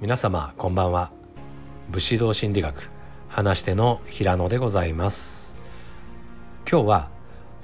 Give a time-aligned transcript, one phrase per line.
[0.00, 1.10] 皆様こんばんは。
[1.90, 2.90] 武士道心理学
[3.28, 5.58] 話し手の平野でございます。
[6.66, 7.08] 今日は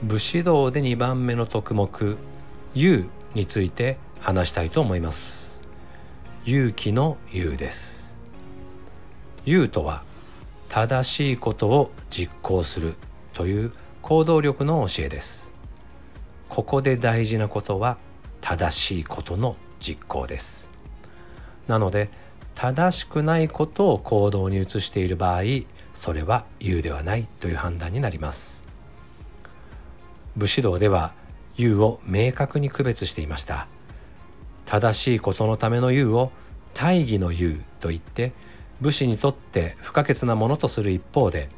[0.03, 2.19] 武士道で2番目の徳目
[2.75, 5.63] 勇について話したいと思います。
[6.45, 8.19] 勇気の勇です。
[9.47, 10.03] 勇とは
[10.69, 12.97] 正しいことを実行する
[13.33, 13.73] という
[14.03, 15.55] 行動力の教えです。
[16.51, 17.97] ここで大事なことは
[18.43, 20.71] 正しいことの実行です。
[21.67, 22.11] なので
[22.57, 25.43] 正しくないことを行動に移している場合
[25.93, 28.65] それは有ではないという判断になります。
[30.37, 31.13] 武士道では
[31.57, 33.69] 有を明確に区別していました。
[34.65, 36.33] 正しいことのための有を
[36.75, 38.33] 大義の有と言って
[38.81, 41.49] 武士にとって不可欠なものとする一方で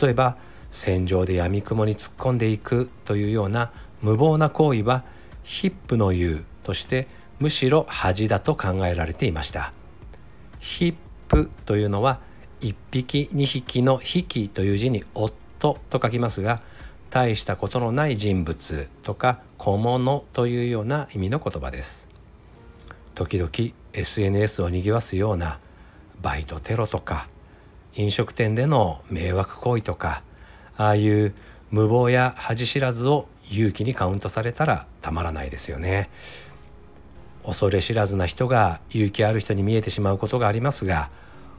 [0.00, 0.36] 例えば
[0.70, 5.04] 戦場で闇雲に突っ込んでいくというような無謀な行為は
[5.44, 7.08] ヒップの言うとして
[7.40, 9.72] むしろ恥だと考えられていました。
[10.62, 10.94] ヒッ
[11.28, 12.20] プというのは
[12.60, 16.60] 1匹2匹の匹という字に夫と書きますが
[17.10, 22.08] 大したことのない人物とか小物というような意味の言葉です。
[23.14, 23.50] 時々
[23.92, 25.58] SNS を賑わすような
[26.22, 27.26] バイトテロとか
[27.94, 30.22] 飲食店での迷惑行為とか
[30.78, 31.34] ああいう
[31.70, 36.08] 無謀や恥知らずを勇気にカウントされたらたまらないですよね。
[37.44, 41.10] 恐れ知らずな人が勇気ある人に見えてしまうことがありますが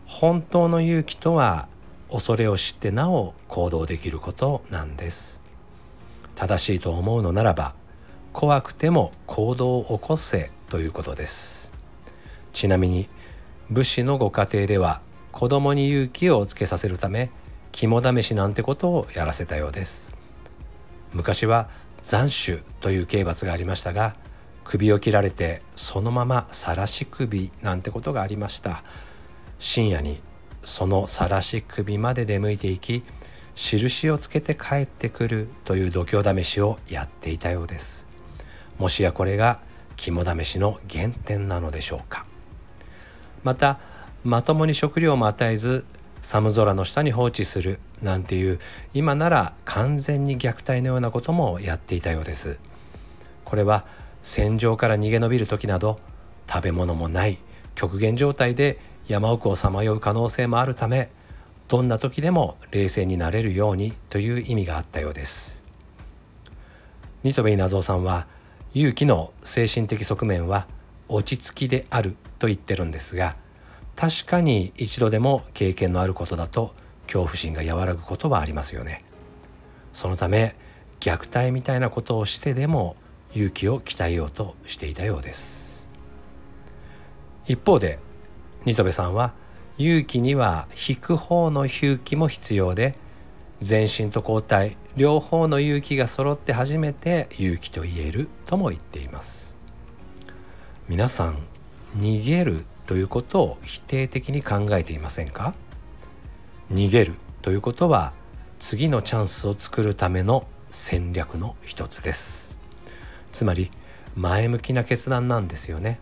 [0.06, 1.68] 本当の勇気とは
[2.12, 5.42] 恐れを知ってなお行動できることなんです。
[6.36, 7.74] 正しいと思うのならば
[8.34, 11.72] 怖くても行動を起こせということです。
[12.54, 13.10] ちなみに
[13.70, 17.32] 武士のご家庭では子供に勇気をつけさせるため
[17.72, 20.14] 肝試しなんてことをやらせたようです。
[21.14, 21.70] 昔は
[22.02, 24.16] 斬首という刑罰がありましたが
[24.64, 28.84] 首を切られてそのまま晒し首なんてことがありました。
[29.60, 30.22] 深夜に
[30.64, 33.04] その晒し首まで出向いていき
[33.56, 38.08] 印をつけて帰ってくるという度胸試しをやっていたようです。
[38.80, 39.60] もしやこれが
[39.96, 42.26] 肝試しの原点なのでしょうか。
[43.44, 43.80] また
[44.24, 45.86] まともに食料も与えず
[46.22, 48.60] 寒空の下に放置するなんていう
[48.94, 52.58] 今なら完全に虐待のようなこともやっていたようです。
[53.44, 53.86] これは
[54.24, 56.00] 戦場から逃げ延びる時など
[56.50, 57.38] 食べ物もない
[57.76, 61.10] 極限状態で山奥をさまよう可能性もあるため
[61.68, 65.64] どんな時でも冷静になれるようにという意味があったようです。
[67.24, 68.28] ニトベイナゾウさんは
[68.74, 70.68] 勇気の精神的側面は
[71.08, 73.36] 落ち着きであると言ってるんですが
[73.96, 76.74] 確かに一度でも経験のあることだと
[77.06, 79.04] 恐怖心が和らぐことはありますよね。
[79.92, 80.56] そのため
[81.00, 82.96] 虐待みたいなことをしてでも
[83.36, 85.86] 勇気を鍛えようとしていたようです。
[87.48, 88.00] 一方で
[88.66, 89.34] ニトベさんは
[89.78, 92.96] 勇気には引く方の勇気も必要で
[93.60, 99.56] 全身と交代両方の勇気が揃って初めて勇気と言えるとも言っています。
[100.88, 101.38] 皆さん
[101.98, 105.54] 逃げるということを否定的に考えていませんか？
[106.72, 108.14] 逃げるということは
[108.60, 112.53] 次のチャンスを作るための戦略の一つです。
[113.34, 113.72] つまり
[114.16, 116.00] 前向きな決断なんですよね。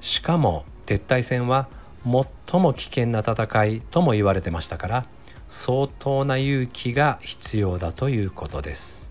[0.00, 1.68] しかも撤退戦は
[2.04, 5.06] 最も危険な戦いとも言われてましたから
[5.48, 9.10] 相当な勇気が必要だということです。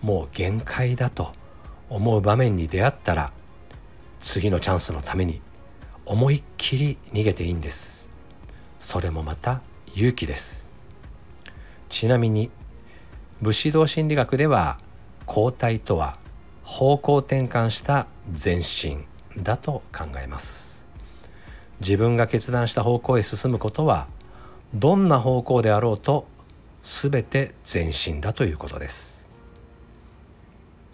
[0.00, 1.32] もう限界だと
[1.90, 3.32] 思う場面に出会ったら
[4.20, 5.42] 次のチャンスのために
[6.06, 8.10] 思いっきり逃げていいんです。
[8.78, 9.60] それもまた
[9.94, 10.68] 勇気です。
[11.88, 12.50] ちなみに
[13.42, 14.78] 武士道心理学では
[15.26, 16.19] 交代とは
[16.70, 19.04] 方向転換した前進
[19.36, 20.86] だと考えます。
[21.80, 24.06] 自分が決断した方向へ進むことは
[24.72, 26.28] どんな方向であろうと
[26.82, 29.26] 全て前進だということです。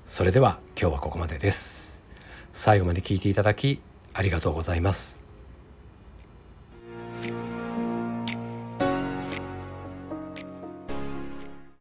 [0.06, 2.02] それでは今日はここまでです。
[2.54, 3.80] 最後まで聞いていただき
[4.14, 5.25] ありがとうございます。